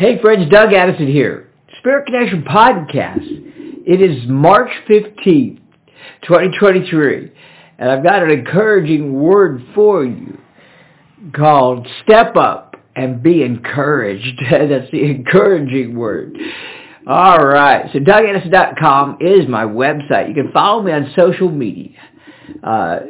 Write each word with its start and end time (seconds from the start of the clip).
Hey 0.00 0.18
friends, 0.18 0.50
Doug 0.50 0.72
Addison 0.72 1.08
here. 1.08 1.50
Spirit 1.76 2.06
Connection 2.06 2.42
Podcast. 2.42 3.20
It 3.86 4.00
is 4.00 4.26
March 4.26 4.70
15th, 4.88 5.60
2023, 6.22 7.30
and 7.78 7.90
I've 7.90 8.02
got 8.02 8.22
an 8.22 8.30
encouraging 8.30 9.12
word 9.12 9.62
for 9.74 10.06
you 10.06 10.38
called 11.36 11.86
Step 12.02 12.34
Up 12.34 12.76
and 12.96 13.22
Be 13.22 13.42
Encouraged. 13.42 14.40
That's 14.50 14.90
the 14.90 15.04
encouraging 15.04 15.94
word. 15.94 16.34
All 17.06 17.44
right. 17.44 17.90
So 17.92 17.98
DougAddison.com 17.98 19.18
is 19.20 19.46
my 19.50 19.64
website. 19.64 20.28
You 20.30 20.34
can 20.34 20.50
follow 20.50 20.82
me 20.82 20.92
on 20.92 21.12
social 21.14 21.50
media. 21.50 21.90
Uh, 22.64 23.00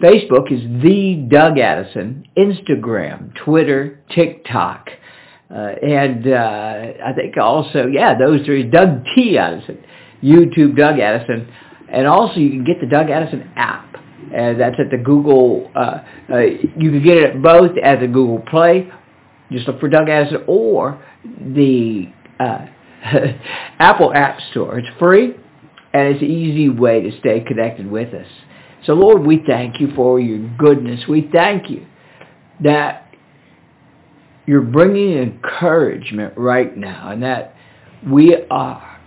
Facebook 0.00 0.50
is 0.50 0.62
the 0.82 1.26
Doug 1.30 1.58
Addison. 1.58 2.24
Instagram, 2.38 3.34
Twitter, 3.44 4.00
TikTok. 4.14 4.88
Uh, 5.50 5.74
and 5.82 6.28
uh, 6.28 6.92
I 7.04 7.12
think 7.12 7.36
also, 7.36 7.86
yeah, 7.86 8.16
those 8.16 8.44
three. 8.46 8.64
Doug 8.64 9.04
T. 9.14 9.36
Addison. 9.36 9.84
YouTube, 10.22 10.76
Doug 10.76 10.98
Addison. 10.98 11.52
And 11.88 12.06
also 12.06 12.38
you 12.38 12.50
can 12.50 12.64
get 12.64 12.80
the 12.80 12.86
Doug 12.86 13.10
Addison 13.10 13.50
app. 13.56 13.96
And 14.32 14.60
that's 14.60 14.76
at 14.78 14.90
the 14.90 15.02
Google, 15.02 15.70
uh, 15.74 16.02
you 16.28 16.90
can 16.90 17.02
get 17.02 17.16
it 17.16 17.36
at 17.36 17.42
both 17.42 17.76
at 17.82 18.00
the 18.00 18.06
Google 18.06 18.40
Play. 18.48 18.90
Just 19.50 19.66
look 19.66 19.80
for 19.80 19.88
Doug 19.88 20.08
Addison 20.08 20.44
or 20.46 21.04
the 21.24 22.06
Apple 23.80 24.12
App 24.14 24.38
Store. 24.52 24.78
It's 24.78 24.88
free 24.98 25.34
and 25.92 26.14
it's 26.14 26.22
an 26.22 26.30
easy 26.30 26.68
way 26.68 27.00
to 27.02 27.18
stay 27.18 27.40
connected 27.40 27.90
with 27.90 28.14
us. 28.14 28.26
So 28.86 28.92
Lord, 28.94 29.26
we 29.26 29.42
thank 29.46 29.80
you 29.80 29.88
for 29.96 30.20
your 30.20 30.48
goodness. 30.56 31.00
We 31.08 31.28
thank 31.32 31.68
you 31.68 31.86
that 32.62 33.09
you're 34.50 34.62
bringing 34.62 35.16
encouragement 35.16 36.34
right 36.36 36.76
now 36.76 37.12
and 37.12 37.22
that 37.22 37.54
we 38.04 38.36
are 38.50 39.00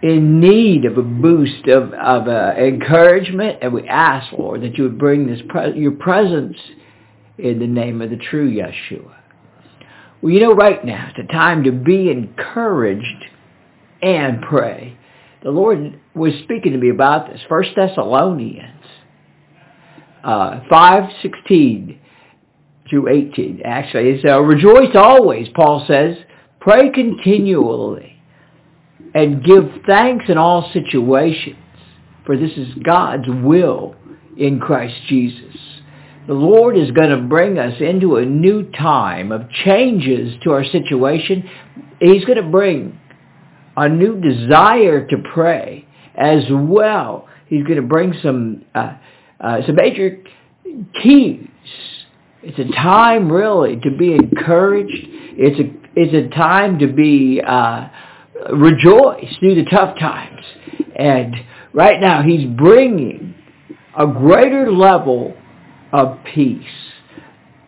in 0.00 0.38
need 0.38 0.84
of 0.84 0.96
a 0.96 1.02
boost 1.02 1.66
of, 1.66 1.92
of 1.92 2.28
uh, 2.28 2.52
encouragement 2.56 3.58
and 3.62 3.72
we 3.72 3.88
ask, 3.88 4.32
Lord, 4.32 4.62
that 4.62 4.78
you 4.78 4.84
would 4.84 4.96
bring 4.96 5.26
this 5.26 5.40
pre- 5.48 5.76
your 5.76 5.90
presence 5.90 6.56
in 7.36 7.58
the 7.58 7.66
name 7.66 8.00
of 8.00 8.10
the 8.10 8.16
true 8.16 8.48
Yeshua. 8.48 9.16
Well, 10.22 10.32
you 10.32 10.38
know, 10.38 10.54
right 10.54 10.84
now, 10.84 11.10
it's 11.10 11.28
a 11.28 11.32
time 11.32 11.64
to 11.64 11.72
be 11.72 12.08
encouraged 12.08 13.24
and 14.00 14.40
pray. 14.40 14.96
The 15.42 15.50
Lord 15.50 15.98
was 16.14 16.32
speaking 16.44 16.70
to 16.70 16.78
me 16.78 16.90
about 16.90 17.28
this. 17.28 17.40
First 17.48 17.70
Thessalonians 17.74 18.84
uh, 20.22 20.60
5, 20.70 21.10
16 21.22 21.98
through 22.88 23.08
18. 23.08 23.62
Actually, 23.64 24.10
it's 24.10 24.24
uh, 24.24 24.40
rejoice 24.40 24.94
always, 24.94 25.48
Paul 25.54 25.84
says. 25.86 26.16
Pray 26.60 26.90
continually 26.90 28.20
and 29.14 29.44
give 29.44 29.64
thanks 29.86 30.26
in 30.28 30.36
all 30.36 30.70
situations, 30.72 31.56
for 32.24 32.36
this 32.36 32.50
is 32.56 32.68
God's 32.84 33.28
will 33.28 33.94
in 34.36 34.58
Christ 34.58 34.94
Jesus. 35.08 35.56
The 36.26 36.34
Lord 36.34 36.76
is 36.76 36.90
going 36.90 37.10
to 37.10 37.18
bring 37.28 37.56
us 37.56 37.80
into 37.80 38.16
a 38.16 38.24
new 38.24 38.64
time 38.72 39.30
of 39.30 39.48
changes 39.48 40.34
to 40.42 40.50
our 40.50 40.64
situation. 40.64 41.48
He's 42.00 42.24
going 42.24 42.42
to 42.42 42.50
bring 42.50 42.98
a 43.76 43.88
new 43.88 44.20
desire 44.20 45.06
to 45.06 45.16
pray 45.32 45.86
as 46.16 46.42
well. 46.50 47.28
He's 47.46 47.62
going 47.62 47.80
to 47.80 47.86
bring 47.86 48.12
some 48.22 48.64
uh, 48.74 48.94
uh, 49.38 49.58
some 49.66 49.76
major 49.76 50.22
keys. 51.02 51.48
It's 52.48 52.58
a 52.60 52.72
time 52.76 53.30
really 53.30 53.80
to 53.80 53.90
be 53.90 54.14
encouraged. 54.14 54.94
It's 55.36 55.58
a 55.58 55.86
it's 55.98 56.14
a 56.14 56.32
time 56.32 56.78
to 56.78 56.86
be 56.86 57.42
uh, 57.44 57.88
rejoice 58.52 59.34
through 59.40 59.56
the 59.56 59.64
tough 59.64 59.98
times. 59.98 60.42
And 60.94 61.34
right 61.72 62.00
now, 62.00 62.22
He's 62.22 62.46
bringing 62.56 63.34
a 63.98 64.06
greater 64.06 64.70
level 64.70 65.34
of 65.92 66.18
peace. 66.32 66.62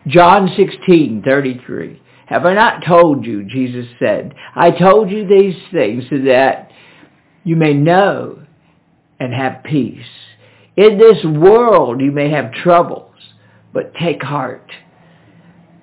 John 0.07 0.49
16, 0.55 1.23
33. 1.25 2.01
Have 2.27 2.45
I 2.45 2.53
not 2.53 2.85
told 2.87 3.25
you, 3.25 3.43
Jesus 3.43 3.85
said, 3.99 4.33
I 4.55 4.71
told 4.71 5.09
you 5.09 5.27
these 5.27 5.61
things 5.73 6.05
so 6.09 6.19
that 6.19 6.71
you 7.43 7.57
may 7.57 7.73
know 7.73 8.43
and 9.19 9.33
have 9.33 9.63
peace. 9.63 10.05
In 10.77 10.97
this 10.97 11.21
world 11.25 11.99
you 11.99 12.13
may 12.13 12.29
have 12.29 12.53
troubles, 12.53 13.08
but 13.73 13.93
take 13.95 14.21
heart. 14.21 14.71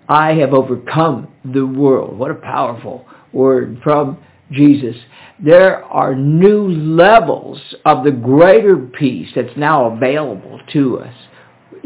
I 0.08 0.34
have 0.34 0.52
overcome 0.52 1.28
the 1.44 1.66
world. 1.66 2.18
What 2.18 2.30
a 2.30 2.34
powerful 2.34 3.06
word 3.32 3.80
from 3.82 4.18
Jesus. 4.50 4.96
There 5.38 5.84
are 5.84 6.14
new 6.14 6.68
levels 6.68 7.60
of 7.84 8.04
the 8.04 8.12
greater 8.12 8.76
peace 8.76 9.28
that's 9.34 9.56
now 9.56 9.92
available 9.92 10.60
to 10.72 11.00
us 11.00 11.14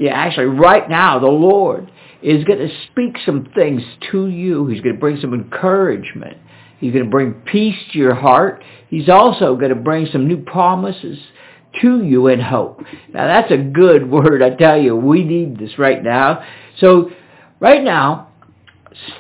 yeah, 0.01 0.15
actually 0.15 0.47
right 0.47 0.89
now 0.89 1.19
the 1.19 1.27
Lord 1.27 1.91
is 2.23 2.43
going 2.45 2.59
to 2.59 2.75
speak 2.91 3.17
some 3.25 3.49
things 3.55 3.83
to 4.11 4.29
you. 4.29 4.67
He's 4.67 4.81
going 4.81 4.95
to 4.95 5.01
bring 5.01 5.21
some 5.21 5.35
encouragement. 5.35 6.39
He's 6.79 6.93
going 6.93 7.05
to 7.05 7.11
bring 7.11 7.33
peace 7.33 7.77
to 7.93 7.99
your 7.99 8.15
heart. 8.15 8.65
He's 8.89 9.09
also 9.11 9.57
going 9.57 9.69
to 9.71 9.75
bring 9.75 10.07
some 10.07 10.27
new 10.27 10.39
promises 10.39 11.19
to 11.81 12.03
you 12.03 12.29
in 12.29 12.41
hope. 12.41 12.81
Now 13.13 13.27
that's 13.27 13.53
a 13.53 13.57
good 13.57 14.11
word. 14.11 14.43
I 14.43 14.51
tell 14.51 14.81
you, 14.81 14.97
we 14.97 15.25
need 15.25 15.59
this 15.59 15.79
right 15.79 16.03
now. 16.03 16.45
So 16.79 17.11
right 17.61 17.83
now, 17.83 18.33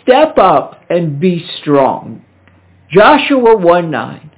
step 0.02 0.38
up 0.38 0.82
and 0.88 1.20
be 1.20 1.46
strong. 1.60 2.24
Joshua 2.90 3.56
1 3.56 3.90
9. 3.90 4.30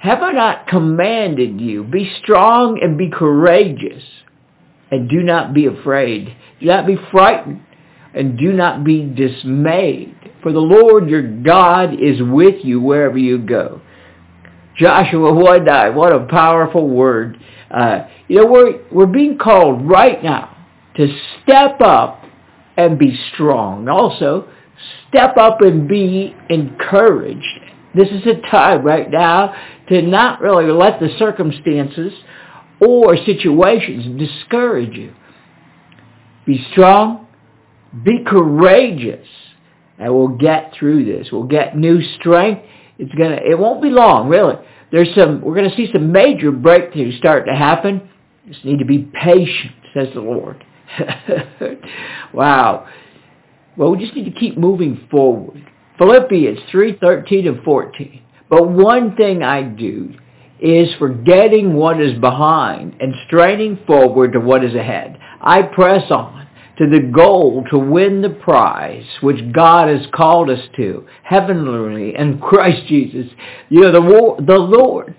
Have 0.00 0.22
I 0.22 0.32
not 0.32 0.66
commanded 0.66 1.60
you? 1.60 1.84
Be 1.84 2.12
strong 2.22 2.80
and 2.82 2.98
be 2.98 3.08
courageous 3.08 4.02
and 4.90 5.08
do 5.08 5.22
not 5.22 5.54
be 5.54 5.66
afraid. 5.66 6.34
Do 6.60 6.66
not 6.66 6.86
be 6.86 6.96
frightened 7.10 7.62
and 8.14 8.38
do 8.38 8.52
not 8.52 8.84
be 8.84 9.04
dismayed. 9.04 10.14
For 10.42 10.52
the 10.52 10.58
Lord 10.58 11.08
your 11.08 11.22
God 11.22 11.94
is 11.94 12.20
with 12.20 12.64
you 12.64 12.80
wherever 12.80 13.16
you 13.16 13.38
go. 13.38 13.80
Joshua 14.76 15.32
1 15.32 15.64
9, 15.64 15.94
what 15.94 16.12
a 16.14 16.26
powerful 16.26 16.88
word. 16.88 17.38
Uh, 17.70 18.06
you 18.28 18.36
know, 18.36 18.46
we're, 18.50 18.80
we're 18.90 19.06
being 19.06 19.38
called 19.38 19.88
right 19.88 20.22
now 20.22 20.56
to 20.96 21.06
step 21.42 21.80
up 21.80 22.22
and 22.76 22.98
be 22.98 23.18
strong. 23.32 23.88
Also, 23.88 24.48
step 25.08 25.36
up 25.36 25.60
and 25.60 25.88
be 25.88 26.34
encouraged. 26.48 27.60
This 27.94 28.08
is 28.08 28.26
a 28.26 28.40
time 28.50 28.82
right 28.82 29.10
now 29.10 29.54
to 29.88 30.02
not 30.02 30.40
really 30.40 30.70
let 30.72 31.00
the 31.00 31.08
circumstances 31.18 32.12
or 32.80 33.16
situations 33.16 34.18
discourage 34.18 34.96
you. 34.96 35.14
Be 36.46 36.66
strong, 36.72 37.28
be 38.04 38.24
courageous, 38.26 39.28
and 39.98 40.12
we'll 40.14 40.36
get 40.36 40.72
through 40.78 41.04
this. 41.04 41.28
We'll 41.30 41.44
get 41.44 41.76
new 41.76 42.00
strength. 42.18 42.62
It's 42.98 43.14
gonna 43.14 43.40
it 43.44 43.58
won't 43.58 43.82
be 43.82 43.90
long, 43.90 44.28
really. 44.28 44.56
There's 44.90 45.14
some 45.14 45.40
we're 45.40 45.54
gonna 45.54 45.74
see 45.76 45.90
some 45.92 46.12
major 46.12 46.52
breakthroughs 46.52 47.18
start 47.18 47.46
to 47.46 47.54
happen. 47.54 48.08
Just 48.48 48.64
need 48.64 48.78
to 48.78 48.84
be 48.84 49.08
patient, 49.12 49.72
says 49.94 50.08
the 50.14 50.20
Lord. 50.20 50.64
wow. 52.34 52.88
Well, 53.76 53.90
we 53.92 53.98
just 53.98 54.14
need 54.14 54.32
to 54.32 54.38
keep 54.38 54.58
moving 54.58 55.06
forward. 55.10 55.64
Philippians 55.96 56.58
3, 56.70 56.98
13 57.00 57.46
and 57.46 57.62
14. 57.62 58.22
But 58.50 58.68
one 58.68 59.16
thing 59.16 59.42
I 59.42 59.62
do, 59.62 60.12
is 60.62 60.88
forgetting 61.00 61.74
what 61.74 62.00
is 62.00 62.16
behind 62.20 62.94
and 63.00 63.12
straining 63.26 63.80
forward 63.84 64.32
to 64.32 64.38
what 64.38 64.64
is 64.64 64.76
ahead. 64.76 65.18
I 65.40 65.62
press 65.62 66.08
on 66.10 66.41
to 66.82 66.88
the 66.88 67.06
goal 67.12 67.64
to 67.70 67.78
win 67.78 68.22
the 68.22 68.30
prize 68.30 69.06
which 69.20 69.52
God 69.52 69.88
has 69.88 70.04
called 70.12 70.50
us 70.50 70.66
to, 70.76 71.06
heavenly 71.22 72.14
in 72.16 72.40
Christ 72.40 72.88
Jesus. 72.88 73.26
You 73.68 73.82
know, 73.82 73.92
the, 73.92 74.44
the 74.44 74.58
Lord 74.58 75.14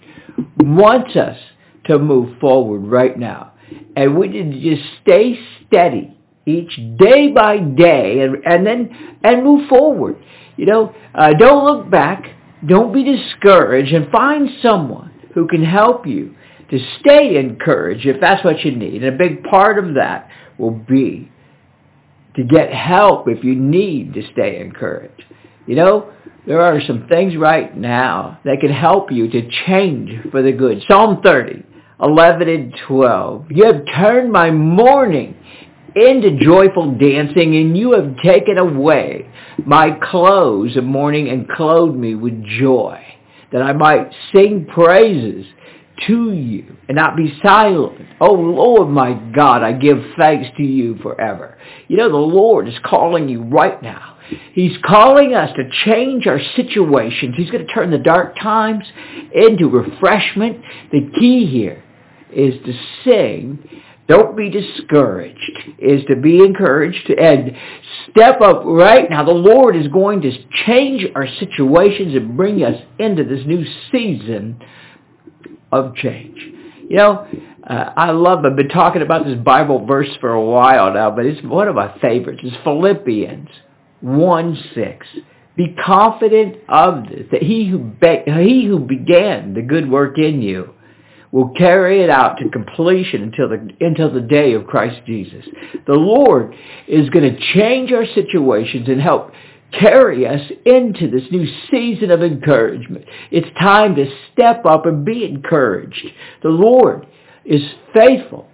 wants 0.58 1.16
us 1.16 1.38
to 1.86 2.00
move 2.00 2.38
forward 2.40 2.80
right 2.80 3.18
now. 3.18 3.54
And 3.96 4.18
we 4.18 4.28
need 4.28 4.52
to 4.52 4.76
just 4.76 4.90
stay 5.02 5.40
steady 5.66 6.18
each 6.46 6.76
day 6.98 7.30
by 7.30 7.60
day 7.60 8.20
and, 8.20 8.44
and 8.46 8.68
then 8.68 9.18
and 9.24 9.44
move 9.44 9.70
forward. 9.70 10.18
You 10.58 10.66
know, 10.66 10.96
uh, 11.16 11.32
don't 11.40 11.64
look 11.64 11.90
back. 11.90 12.26
Don't 12.68 12.94
be 12.94 13.04
discouraged 13.04 13.94
and 13.94 14.12
find 14.12 14.50
someone 14.62 15.14
who 15.34 15.48
can 15.48 15.64
help 15.64 16.06
you 16.06 16.36
to 16.70 16.80
stay 17.00 17.38
encouraged 17.38 18.06
if 18.06 18.20
that's 18.20 18.44
what 18.44 18.66
you 18.66 18.76
need. 18.76 19.04
And 19.04 19.16
a 19.16 19.18
big 19.18 19.44
part 19.44 19.78
of 19.78 19.96
that 19.96 20.30
will 20.58 20.72
be 20.72 21.30
to 22.36 22.44
get 22.44 22.74
help 22.74 23.28
if 23.28 23.44
you 23.44 23.56
need 23.56 24.14
to 24.14 24.24
stay 24.32 24.60
encouraged. 24.60 25.24
You 25.66 25.76
know, 25.76 26.12
there 26.46 26.62
are 26.62 26.82
some 26.82 27.08
things 27.08 27.38
right 27.38 27.76
now 27.76 28.40
that 28.44 28.58
can 28.60 28.72
help 28.72 29.12
you 29.12 29.30
to 29.30 29.50
change 29.66 30.12
for 30.32 30.42
the 30.42 30.52
good. 30.52 30.84
Psalm 30.88 31.22
30, 31.24 31.64
11 32.02 32.50
and 32.50 32.76
12. 32.88 33.46
You 33.52 33.66
have 33.66 33.86
turned 33.96 34.32
my 34.32 34.52
mourning 34.52 35.38
into 35.96 36.38
joyful 36.44 36.96
dancing, 36.96 37.56
and 37.56 37.78
you 37.78 37.94
have 37.94 38.18
taken 38.24 38.58
away 38.58 39.30
my 39.66 39.92
clothes 40.12 40.76
of 40.76 40.84
mourning 40.84 41.30
and 41.30 41.48
clothed 41.48 41.96
me 41.96 42.16
with 42.16 42.44
joy, 42.44 43.00
that 43.52 43.62
I 43.62 43.74
might 43.74 44.12
sing 44.34 44.66
praises 44.66 45.46
to 46.08 46.34
you 46.34 46.76
and 46.88 46.96
not 46.96 47.16
be 47.16 47.38
silent. 47.44 48.00
Oh 48.20 48.34
Lord 48.34 48.90
my 48.90 49.14
God, 49.14 49.64
I 49.64 49.74
give 49.74 49.98
thanks 50.18 50.50
to 50.58 50.64
you 50.64 50.98
forever. 50.98 51.58
You 51.88 51.98
know, 51.98 52.10
the 52.10 52.18
Lord 52.18 52.68
is 52.68 52.76
calling 52.84 53.30
you 53.30 53.44
right 53.44 53.82
now. 53.82 54.18
He's 54.54 54.78
calling 54.86 55.34
us 55.34 55.56
to 55.56 55.70
change 55.86 56.28
our 56.28 56.40
situations. 56.56 57.36
He's 57.38 57.52
going 57.52 57.66
to 57.66 57.74
turn 57.74 57.92
the 57.92 57.98
dark 57.98 58.36
times 58.42 58.86
into 59.34 59.68
refreshment. 59.68 60.62
The 60.92 61.12
key 61.20 61.46
here 61.46 61.84
is 62.32 62.56
to 62.66 62.74
sing 63.04 63.82
don't 64.08 64.36
be 64.36 64.50
discouraged, 64.50 65.52
is 65.80 66.04
to 66.10 66.18
be 66.18 66.40
encouraged 66.40 67.10
and 67.10 67.56
step 68.12 68.42
up 68.42 68.64
right 68.66 69.10
now. 69.10 69.24
The 69.24 69.32
Lord 69.32 69.78
is 69.78 69.88
going 69.88 70.22
to 70.22 70.32
change 70.66 71.06
our 71.16 71.28
situations 71.40 72.14
and 72.14 72.36
bring 72.36 72.64
us 72.64 72.76
into 73.00 73.24
this 73.24 73.46
new 73.46 73.66
season 73.92 74.62
of 75.74 75.96
change. 75.96 76.38
You 76.90 76.98
know, 76.98 77.28
uh, 77.68 77.94
I 77.96 78.12
love, 78.12 78.46
I've 78.46 78.56
been 78.56 78.70
talking 78.70 79.02
about 79.02 79.26
this 79.26 79.38
Bible 79.38 79.86
verse 79.86 80.10
for 80.20 80.32
a 80.32 80.44
while 80.44 80.94
now, 80.94 81.12
but 81.12 81.26
it's 81.26 81.42
one 81.44 81.68
of 81.68 81.76
my 81.76 81.98
favorites. 82.00 82.42
It's 82.44 82.56
Philippians 82.64 83.50
1 84.02 84.64
6. 84.76 85.08
Be 85.56 85.76
confident 85.86 86.58
of 86.68 87.08
this, 87.08 87.28
that 87.32 87.44
he 87.44 87.70
who, 87.70 87.78
be- 87.78 88.24
he 88.26 88.66
who 88.66 88.80
began 88.80 89.54
the 89.54 89.62
good 89.62 89.90
work 89.90 90.18
in 90.18 90.42
you 90.42 90.74
will 91.32 91.50
carry 91.56 92.04
it 92.04 92.10
out 92.10 92.38
to 92.38 92.50
completion 92.50 93.24
until 93.24 93.50
the, 93.50 93.70
until 93.82 94.14
the 94.14 94.22
day 94.22 94.54
of 94.54 94.68
Christ 94.68 95.02
Jesus. 95.06 95.44
The 95.88 95.94
Lord 95.94 96.54
is 96.88 97.10
going 97.10 97.34
to 97.34 97.40
change 97.54 97.92
our 97.92 98.06
situations 98.06 98.88
and 98.88 99.02
help 99.02 99.32
carry 99.80 100.28
us 100.28 100.42
into 100.66 101.10
this 101.10 101.24
new 101.32 101.46
season 101.72 102.12
of 102.12 102.22
encouragement. 102.24 103.06
It's 103.32 103.48
time 103.60 103.96
to 103.96 104.06
step 104.32 104.66
up 104.66 104.86
and 104.86 105.04
be 105.04 105.26
encouraged. 105.26 106.06
The 106.42 106.50
Lord 106.50 107.08
is 107.46 107.62
faithful 107.94 108.48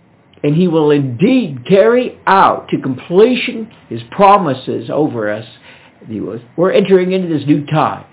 and 0.44 0.56
he 0.56 0.68
will 0.68 0.92
indeed 0.92 1.66
carry 1.68 2.20
out 2.26 2.70
to 2.70 2.82
completion 2.82 3.70
his 3.90 4.02
promises 4.12 4.90
over 4.90 5.30
us. 5.30 5.46
We're 6.58 6.72
entering 6.72 7.12
into 7.12 7.28
this 7.28 7.46
new 7.46 7.66
time. 7.66 8.06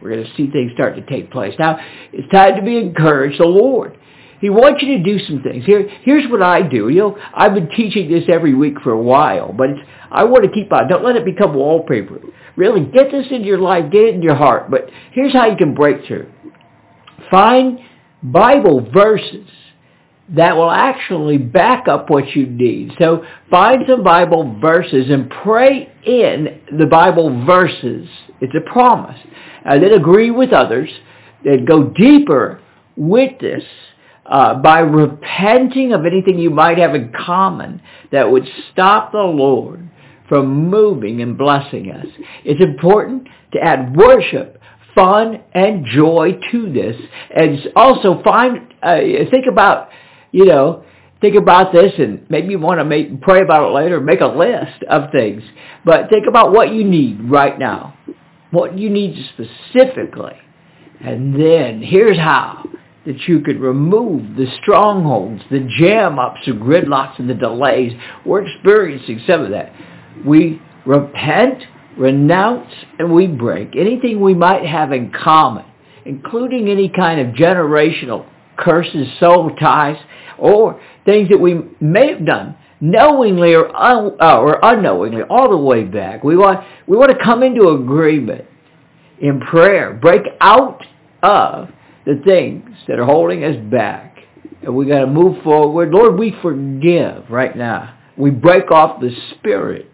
We're 0.00 0.14
going 0.14 0.24
to 0.24 0.34
see 0.36 0.50
things 0.50 0.72
start 0.74 0.96
to 0.96 1.02
take 1.02 1.30
place. 1.30 1.54
Now, 1.58 1.78
it's 2.12 2.30
time 2.32 2.56
to 2.56 2.62
be 2.62 2.78
encouraged. 2.78 3.40
The 3.40 3.44
Lord, 3.44 3.98
he 4.42 4.50
wants 4.50 4.82
you 4.82 4.98
to 4.98 5.04
do 5.04 5.20
some 5.24 5.40
things. 5.40 5.64
Here, 5.64 5.88
here's 6.02 6.28
what 6.28 6.42
I 6.42 6.62
do. 6.62 6.88
You 6.88 6.98
know, 6.98 7.18
I've 7.32 7.54
been 7.54 7.70
teaching 7.70 8.10
this 8.10 8.24
every 8.28 8.54
week 8.54 8.74
for 8.82 8.90
a 8.90 9.00
while, 9.00 9.52
but 9.52 9.68
I 10.10 10.24
want 10.24 10.44
to 10.44 10.50
keep 10.50 10.72
on. 10.72 10.88
Don't 10.88 11.04
let 11.04 11.14
it 11.14 11.24
become 11.24 11.54
wallpaper. 11.54 12.18
Really, 12.56 12.84
get 12.84 13.12
this 13.12 13.26
into 13.30 13.46
your 13.46 13.60
life, 13.60 13.92
get 13.92 14.02
it 14.02 14.14
in 14.16 14.20
your 14.20 14.34
heart. 14.34 14.68
But 14.68 14.90
here's 15.12 15.32
how 15.32 15.46
you 15.46 15.56
can 15.56 15.74
break 15.74 16.04
through. 16.08 16.28
Find 17.30 17.78
Bible 18.20 18.84
verses 18.92 19.46
that 20.30 20.56
will 20.56 20.72
actually 20.72 21.38
back 21.38 21.86
up 21.86 22.10
what 22.10 22.34
you 22.34 22.46
need. 22.46 22.94
So 22.98 23.24
find 23.48 23.84
some 23.88 24.02
Bible 24.02 24.58
verses 24.60 25.08
and 25.08 25.30
pray 25.30 25.92
in 26.04 26.62
the 26.76 26.86
Bible 26.86 27.46
verses. 27.46 28.08
It's 28.40 28.54
a 28.56 28.72
promise. 28.72 29.20
And 29.64 29.80
then 29.84 29.92
agree 29.92 30.32
with 30.32 30.52
others 30.52 30.90
that 31.44 31.64
go 31.64 31.84
deeper 31.90 32.60
with 32.96 33.38
this 33.38 33.62
uh, 34.32 34.54
by 34.54 34.78
repenting 34.78 35.92
of 35.92 36.06
anything 36.06 36.38
you 36.38 36.48
might 36.48 36.78
have 36.78 36.94
in 36.94 37.12
common 37.12 37.82
that 38.12 38.30
would 38.30 38.48
stop 38.72 39.12
the 39.12 39.18
Lord 39.18 39.90
from 40.26 40.70
moving 40.70 41.20
and 41.20 41.36
blessing 41.36 41.92
us. 41.92 42.06
It's 42.42 42.62
important 42.62 43.28
to 43.52 43.60
add 43.60 43.94
worship, 43.94 44.58
fun, 44.94 45.42
and 45.52 45.84
joy 45.84 46.40
to 46.50 46.72
this. 46.72 46.96
And 47.36 47.58
also 47.76 48.22
find, 48.22 48.72
uh, 48.82 48.96
think 49.30 49.44
about, 49.50 49.90
you 50.30 50.46
know, 50.46 50.82
think 51.20 51.36
about 51.36 51.74
this 51.74 51.92
and 51.98 52.24
maybe 52.30 52.52
you 52.52 52.58
want 52.58 52.80
to 52.80 52.86
make, 52.86 53.20
pray 53.20 53.42
about 53.42 53.68
it 53.68 53.74
later, 53.74 54.00
make 54.00 54.22
a 54.22 54.26
list 54.26 54.82
of 54.88 55.10
things. 55.12 55.42
But 55.84 56.08
think 56.08 56.26
about 56.26 56.52
what 56.52 56.72
you 56.72 56.84
need 56.84 57.20
right 57.20 57.58
now. 57.58 57.98
What 58.50 58.78
you 58.78 58.88
need 58.88 59.14
specifically. 59.34 60.38
And 61.00 61.34
then 61.34 61.82
here's 61.82 62.16
how 62.16 62.64
that 63.06 63.20
you 63.26 63.40
could 63.40 63.60
remove 63.60 64.36
the 64.36 64.46
strongholds, 64.62 65.42
the 65.50 65.68
jam-ups, 65.78 66.40
the 66.46 66.52
gridlocks, 66.52 67.18
and 67.18 67.28
the 67.28 67.34
delays. 67.34 67.92
We're 68.24 68.46
experiencing 68.46 69.22
some 69.26 69.42
of 69.42 69.50
that. 69.50 69.72
We 70.24 70.62
repent, 70.86 71.64
renounce, 71.98 72.72
and 72.98 73.12
we 73.12 73.26
break 73.26 73.74
anything 73.76 74.20
we 74.20 74.34
might 74.34 74.64
have 74.64 74.92
in 74.92 75.10
common, 75.12 75.64
including 76.04 76.68
any 76.68 76.88
kind 76.88 77.20
of 77.20 77.34
generational 77.34 78.26
curses, 78.56 79.08
soul 79.18 79.50
ties, 79.56 79.96
or 80.38 80.80
things 81.04 81.28
that 81.30 81.38
we 81.38 81.60
may 81.80 82.08
have 82.08 82.24
done 82.24 82.56
knowingly 82.80 83.54
or, 83.54 83.74
un- 83.76 84.16
uh, 84.20 84.38
or 84.40 84.58
unknowingly 84.62 85.22
all 85.30 85.48
the 85.48 85.56
way 85.56 85.84
back. 85.84 86.24
We 86.24 86.36
want, 86.36 86.66
we 86.86 86.96
want 86.96 87.16
to 87.16 87.24
come 87.24 87.42
into 87.42 87.68
agreement 87.68 88.44
in 89.20 89.40
prayer, 89.40 89.94
break 89.94 90.22
out 90.40 90.84
of 91.22 91.68
the 92.04 92.20
things 92.24 92.70
that 92.88 92.98
are 92.98 93.04
holding 93.04 93.44
us 93.44 93.56
back. 93.70 94.18
And 94.62 94.74
we 94.74 94.86
got 94.86 95.00
to 95.00 95.06
move 95.06 95.42
forward. 95.42 95.90
Lord, 95.90 96.18
we 96.18 96.34
forgive 96.42 97.30
right 97.30 97.56
now. 97.56 97.98
We 98.16 98.30
break 98.30 98.70
off 98.70 99.00
the 99.00 99.10
spirit 99.32 99.90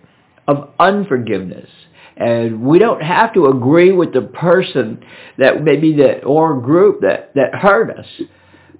of 0.47 0.71
unforgiveness. 0.79 1.69
And 2.17 2.63
we 2.63 2.79
don't 2.79 3.03
have 3.03 3.33
to 3.35 3.47
agree 3.47 3.93
with 3.93 4.13
the 4.13 4.23
person 4.23 5.05
that 5.39 5.63
maybe 5.63 5.97
that 5.97 6.25
or 6.25 6.61
group 6.61 7.03
that, 7.03 7.33
that 7.35 7.55
hurt 7.55 7.97
us. 7.97 8.07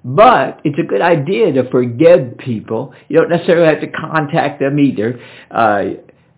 But 0.05 0.61
it's 0.65 0.79
a 0.79 0.87
good 0.87 1.01
idea 1.01 1.53
to 1.53 1.71
forgive 1.71 2.39
people. 2.39 2.95
You 3.09 3.19
don't 3.19 3.31
necessarily 3.31 3.69
have 3.69 3.81
to 3.81 3.89
contact 3.89 4.61
them 4.61 4.79
either. 4.79 5.21
Uh, 5.51 5.83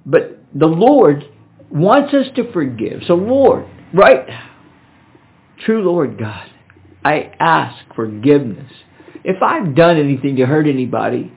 but 0.04 0.40
the 0.54 0.66
Lord 0.66 1.24
wants 1.70 2.12
us 2.12 2.26
to 2.36 2.52
forgive. 2.52 3.02
So 3.06 3.14
Lord, 3.14 3.66
right, 3.94 4.26
true 5.64 5.82
Lord 5.84 6.18
God, 6.18 6.50
I 7.04 7.32
ask 7.38 7.76
forgiveness. 7.94 8.70
If 9.24 9.42
I've 9.42 9.74
done 9.74 9.98
anything 9.98 10.36
to 10.36 10.46
hurt 10.46 10.66
anybody, 10.66 11.32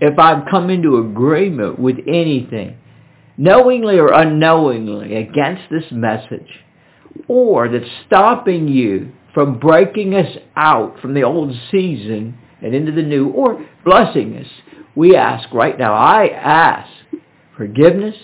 if 0.00 0.18
I've 0.18 0.44
come 0.50 0.70
into 0.70 0.98
agreement 0.98 1.78
with 1.78 1.96
anything, 2.06 2.76
knowingly 3.36 3.98
or 3.98 4.12
unknowingly, 4.12 5.16
against 5.16 5.62
this 5.70 5.84
message, 5.90 6.48
or 7.26 7.68
that's 7.68 7.90
stopping 8.06 8.68
you 8.68 9.12
from 9.34 9.58
breaking 9.58 10.14
us 10.14 10.36
out 10.56 10.98
from 11.00 11.14
the 11.14 11.22
old 11.22 11.54
season 11.70 12.36
and 12.62 12.74
into 12.74 12.92
the 12.92 13.02
new, 13.02 13.28
or 13.28 13.64
blessing 13.84 14.36
us, 14.36 14.46
we 14.94 15.14
ask 15.16 15.52
right 15.52 15.78
now, 15.78 15.94
I 15.94 16.28
ask 16.28 16.90
forgiveness. 17.56 18.16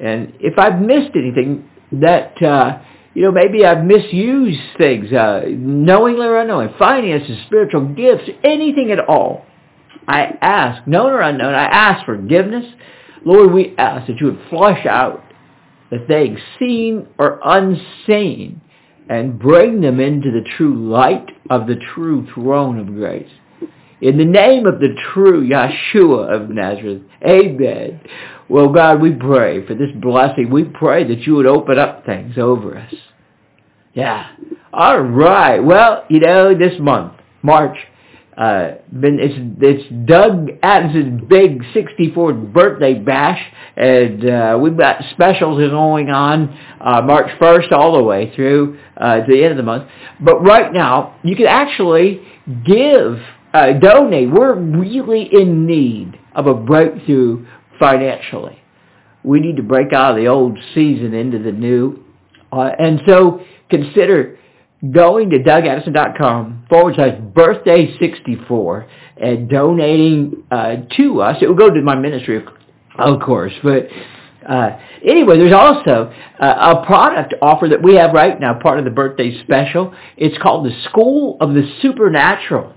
And 0.00 0.34
if 0.40 0.58
I've 0.58 0.80
missed 0.80 1.10
anything 1.16 1.68
that 1.92 2.40
uh, 2.42 2.82
you 3.16 3.22
know, 3.22 3.32
maybe 3.32 3.64
I've 3.64 3.82
misused 3.82 4.60
things, 4.76 5.10
uh, 5.10 5.44
knowingly 5.48 6.26
or 6.26 6.36
unknowingly, 6.36 6.74
finances, 6.78 7.38
spiritual 7.46 7.94
gifts, 7.94 8.28
anything 8.44 8.90
at 8.90 9.00
all. 9.00 9.46
I 10.06 10.36
ask, 10.42 10.86
known 10.86 11.12
or 11.12 11.22
unknown, 11.22 11.54
I 11.54 11.64
ask 11.64 12.04
forgiveness. 12.04 12.66
Lord, 13.24 13.54
we 13.54 13.74
ask 13.78 14.06
that 14.08 14.20
you 14.20 14.26
would 14.26 14.40
flush 14.50 14.84
out 14.84 15.24
the 15.90 16.04
things 16.06 16.38
seen 16.58 17.08
or 17.18 17.40
unseen 17.42 18.60
and 19.08 19.38
bring 19.38 19.80
them 19.80 19.98
into 19.98 20.30
the 20.30 20.46
true 20.58 20.90
light 20.90 21.30
of 21.48 21.66
the 21.66 21.76
true 21.94 22.28
throne 22.34 22.78
of 22.78 22.88
grace. 22.88 23.30
In 24.00 24.18
the 24.18 24.24
name 24.24 24.66
of 24.66 24.80
the 24.80 24.94
true 25.12 25.46
Yeshua 25.46 26.34
of 26.34 26.50
Nazareth, 26.50 27.02
amen. 27.26 28.00
Well, 28.48 28.68
God, 28.68 29.00
we 29.00 29.12
pray 29.12 29.66
for 29.66 29.74
this 29.74 29.90
blessing. 29.96 30.50
We 30.50 30.64
pray 30.64 31.04
that 31.04 31.20
you 31.20 31.34
would 31.36 31.46
open 31.46 31.78
up 31.78 32.04
things 32.04 32.36
over 32.38 32.76
us. 32.76 32.94
Yeah. 33.94 34.30
All 34.72 35.00
right. 35.00 35.58
Well, 35.58 36.04
you 36.10 36.20
know, 36.20 36.56
this 36.56 36.78
month, 36.78 37.14
March, 37.42 37.78
uh, 38.36 38.72
been, 38.92 39.18
it's, 39.18 39.34
it's 39.62 40.06
Doug 40.06 40.50
Addison's 40.62 41.22
big 41.26 41.62
64th 41.74 42.52
birthday 42.52 42.92
bash, 42.92 43.40
and 43.76 44.28
uh, 44.28 44.58
we've 44.60 44.76
got 44.76 45.02
specials 45.12 45.58
going 45.70 46.10
on 46.10 46.50
uh, 46.78 47.00
March 47.00 47.30
1st 47.40 47.72
all 47.72 47.96
the 47.96 48.02
way 48.02 48.34
through 48.36 48.78
uh, 48.98 49.20
to 49.20 49.26
the 49.26 49.42
end 49.42 49.52
of 49.52 49.56
the 49.56 49.62
month. 49.62 49.88
But 50.20 50.42
right 50.42 50.70
now, 50.70 51.18
you 51.24 51.34
can 51.34 51.46
actually 51.46 52.20
give, 52.66 53.18
uh, 53.56 53.72
donate. 53.78 54.30
We're 54.30 54.54
really 54.54 55.28
in 55.32 55.66
need 55.66 56.18
of 56.34 56.46
a 56.46 56.54
breakthrough 56.54 57.46
financially. 57.78 58.58
We 59.24 59.40
need 59.40 59.56
to 59.56 59.62
break 59.62 59.92
out 59.92 60.12
of 60.12 60.16
the 60.16 60.28
old 60.28 60.58
season 60.74 61.14
into 61.14 61.38
the 61.38 61.52
new. 61.52 62.04
Uh, 62.52 62.70
and 62.78 63.00
so 63.06 63.40
consider 63.70 64.38
going 64.92 65.30
to 65.30 65.38
dougaddison.com 65.38 66.66
forward 66.68 66.94
slash 66.96 67.18
birthday 67.34 67.96
64 67.98 68.88
and 69.16 69.48
donating 69.48 70.44
uh, 70.50 70.76
to 70.96 71.22
us. 71.22 71.38
It 71.40 71.48
will 71.48 71.56
go 71.56 71.70
to 71.70 71.80
my 71.80 71.96
ministry, 71.96 72.44
of 72.98 73.20
course, 73.20 73.52
but 73.62 73.88
uh, 74.48 74.78
anyway, 75.04 75.38
there's 75.38 75.52
also 75.52 76.12
uh, 76.40 76.76
a 76.76 76.86
product 76.86 77.34
offer 77.42 77.68
that 77.68 77.82
we 77.82 77.96
have 77.96 78.12
right 78.12 78.38
now, 78.38 78.58
part 78.60 78.78
of 78.78 78.84
the 78.84 78.90
birthday 78.90 79.42
special. 79.42 79.94
It's 80.16 80.36
called 80.40 80.66
the 80.66 80.82
School 80.88 81.36
of 81.40 81.54
the 81.54 81.68
Supernatural, 81.82 82.72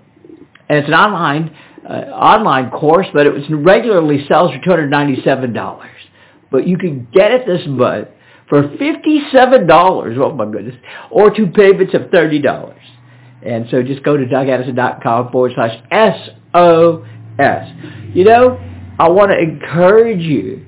and 0.69 0.77
it's 0.77 0.87
an 0.87 0.93
online 0.93 1.55
uh, 1.87 2.11
online 2.11 2.69
course, 2.69 3.07
but 3.13 3.25
it 3.25 3.33
was 3.33 3.43
regularly 3.49 4.25
sells 4.27 4.51
for 4.51 4.61
two 4.63 4.69
hundred 4.69 4.89
ninety 4.89 5.21
seven 5.23 5.53
dollars. 5.53 5.89
But 6.51 6.67
you 6.67 6.77
can 6.77 7.07
get 7.11 7.31
it 7.31 7.45
this 7.45 7.61
month 7.67 8.09
for 8.49 8.63
$57. 8.63 10.17
Oh 10.17 10.33
my 10.33 10.51
goodness. 10.51 10.75
Or 11.11 11.33
two 11.33 11.47
payments 11.47 11.93
of 11.93 12.01
$30. 12.03 12.75
And 13.45 13.67
so 13.69 13.83
just 13.83 14.03
go 14.03 14.17
to 14.17 14.25
dougaddison.com 14.25 15.31
forward 15.31 15.51
slash 15.55 15.79
S-O-S. 15.91 17.71
You 18.13 18.23
know, 18.25 18.59
I 18.97 19.07
want 19.09 19.31
to 19.31 19.39
encourage 19.39 20.21
you 20.21 20.65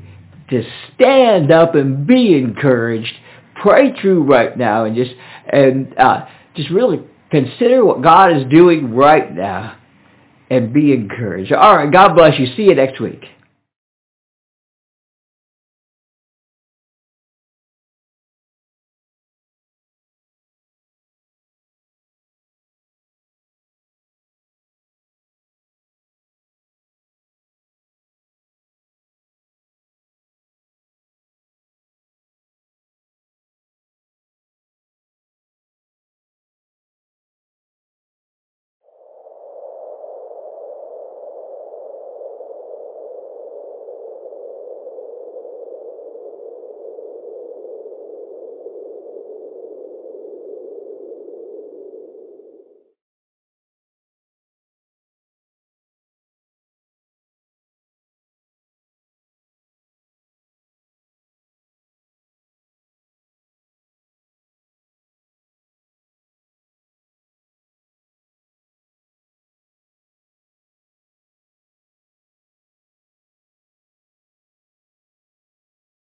to 0.52 0.64
stand 0.94 1.52
up 1.52 1.76
and 1.76 2.06
be 2.06 2.38
encouraged. 2.38 3.14
Pray 3.56 4.00
through 4.00 4.24
right 4.24 4.56
now 4.58 4.86
and 4.86 4.96
just, 4.96 5.12
and, 5.52 5.98
uh, 5.98 6.28
just 6.56 6.70
really 6.70 7.00
consider 7.32 7.84
what 7.84 8.02
God 8.02 8.36
is 8.36 8.44
doing 8.50 8.94
right 8.94 9.34
now 9.34 9.78
and 10.52 10.74
be 10.74 10.92
encouraged. 10.92 11.54
All 11.54 11.78
right. 11.78 11.92
God 11.92 12.14
bless 12.14 12.38
you. 12.38 12.46
See 12.58 12.64
you 12.64 12.76
next 12.76 13.00
week. 13.00 13.24